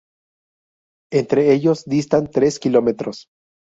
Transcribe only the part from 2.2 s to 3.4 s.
tres kilómetros.